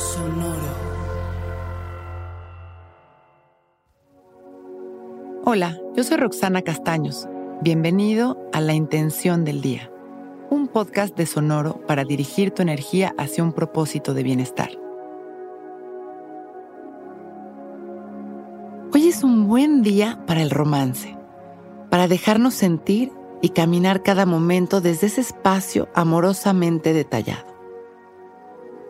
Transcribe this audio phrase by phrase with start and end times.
[0.00, 0.56] Sonoro.
[5.44, 7.28] Hola, yo soy Roxana Castaños.
[7.60, 9.92] Bienvenido a La Intención del Día,
[10.48, 14.70] un podcast de Sonoro para dirigir tu energía hacia un propósito de bienestar.
[18.94, 21.14] Hoy es un buen día para el romance,
[21.90, 23.12] para dejarnos sentir
[23.42, 27.49] y caminar cada momento desde ese espacio amorosamente detallado.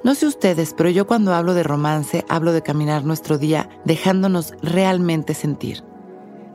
[0.03, 4.55] No sé ustedes, pero yo cuando hablo de romance hablo de caminar nuestro día dejándonos
[4.63, 5.85] realmente sentir,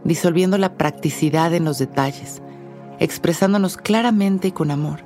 [0.03, 2.41] disolviendo la practicidad en los detalles,
[2.97, 5.01] expresándonos claramente y con amor.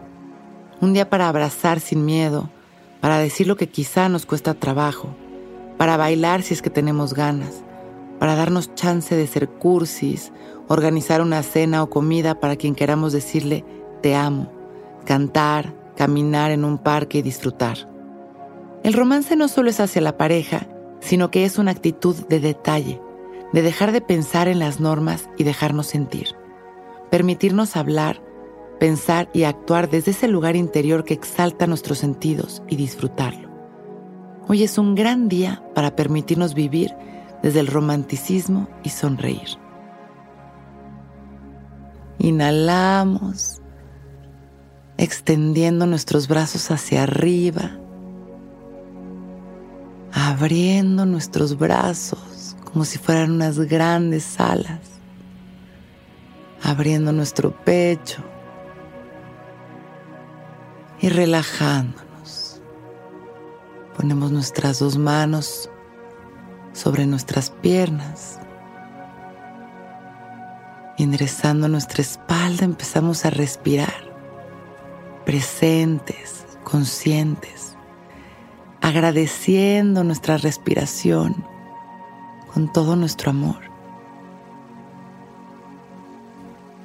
[0.80, 2.50] Un día para abrazar sin miedo,
[3.02, 5.10] para decir lo que quizá nos cuesta trabajo,
[5.78, 7.62] para bailar si es que tenemos ganas,
[8.20, 10.32] para darnos chance de ser cursis,
[10.70, 13.66] organizar una cena o comida para quien queramos decirle
[14.02, 14.50] te amo,
[15.04, 17.99] cantar, caminar en un parque y disfrutar.
[18.84, 20.68] El romance no solo es hacia la pareja,
[21.02, 23.02] sino que es una actitud de detalle,
[23.52, 26.30] de dejar de pensar en las normas y dejarnos sentir.
[27.12, 28.22] Permitirnos hablar,
[28.80, 33.50] pensar y actuar desde ese lugar interior que exalta nuestros sentidos y disfrutarlo.
[34.48, 36.96] Hoy es un gran día para permitirnos vivir
[37.44, 39.58] desde el romanticismo y sonreír.
[42.18, 43.62] Inhalamos,
[44.98, 47.80] extendiendo nuestros brazos hacia arriba
[50.28, 54.80] abriendo nuestros brazos como si fueran unas grandes alas,
[56.62, 58.22] abriendo nuestro pecho
[61.00, 62.62] y relajándonos.
[63.96, 65.70] Ponemos nuestras dos manos
[66.74, 68.40] sobre nuestras piernas.
[70.98, 74.04] Y enderezando nuestra espalda empezamos a respirar,
[75.26, 77.69] presentes, conscientes
[78.90, 81.36] agradeciendo nuestra respiración
[82.54, 83.62] con todo nuestro amor.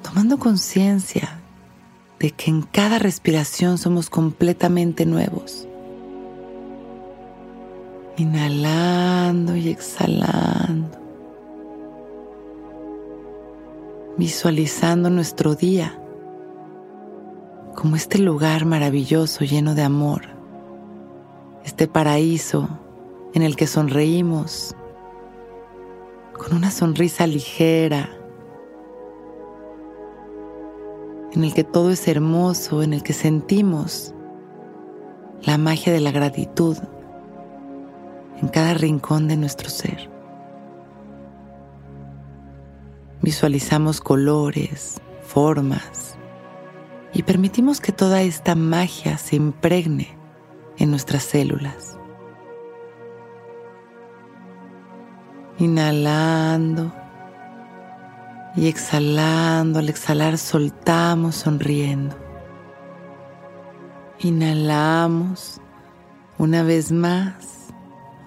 [0.03, 1.39] Tomando conciencia
[2.19, 5.67] de que en cada respiración somos completamente nuevos.
[8.17, 10.97] Inhalando y exhalando.
[14.17, 15.99] Visualizando nuestro día
[17.75, 20.34] como este lugar maravilloso lleno de amor
[21.65, 22.69] este paraíso
[23.33, 24.75] en el que sonreímos
[26.37, 28.09] con una sonrisa ligera,
[31.33, 34.13] en el que todo es hermoso, en el que sentimos
[35.41, 36.77] la magia de la gratitud
[38.41, 40.09] en cada rincón de nuestro ser.
[43.21, 46.15] Visualizamos colores, formas
[47.11, 50.14] y permitimos que toda esta magia se impregne
[50.77, 51.97] en nuestras células.
[55.57, 56.93] Inhalando
[58.55, 59.79] y exhalando.
[59.79, 62.15] Al exhalar soltamos sonriendo.
[64.19, 65.61] Inhalamos
[66.37, 67.73] una vez más,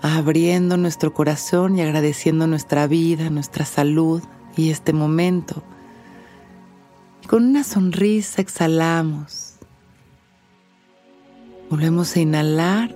[0.00, 4.22] abriendo nuestro corazón y agradeciendo nuestra vida, nuestra salud
[4.56, 5.62] y este momento.
[7.26, 9.57] con una sonrisa exhalamos
[11.70, 12.94] Volvemos a inhalar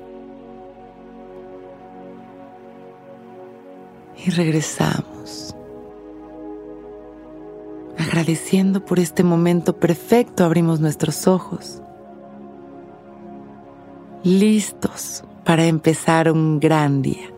[4.25, 5.55] y regresamos.
[7.99, 11.83] Agradeciendo por este momento perfecto, abrimos nuestros ojos.
[14.25, 17.33] Listos para empezar un gran día.